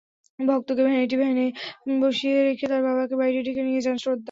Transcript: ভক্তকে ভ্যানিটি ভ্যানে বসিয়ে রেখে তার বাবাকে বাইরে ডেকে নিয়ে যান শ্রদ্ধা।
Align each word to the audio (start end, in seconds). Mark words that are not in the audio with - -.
ভক্তকে 0.39 0.81
ভ্যানিটি 0.87 1.15
ভ্যানে 1.17 1.45
বসিয়ে 2.01 2.37
রেখে 2.47 2.65
তার 2.67 2.81
বাবাকে 2.83 3.15
বাইরে 3.21 3.39
ডেকে 3.45 3.61
নিয়ে 3.63 3.81
যান 3.81 3.97
শ্রদ্ধা। 3.97 4.19